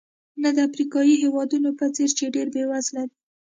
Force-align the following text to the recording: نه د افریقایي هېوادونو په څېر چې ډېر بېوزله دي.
نه 0.41 0.49
د 0.55 0.57
افریقایي 0.69 1.15
هېوادونو 1.23 1.69
په 1.79 1.85
څېر 1.95 2.09
چې 2.17 2.25
ډېر 2.35 2.47
بېوزله 2.53 3.03
دي. 3.09 3.15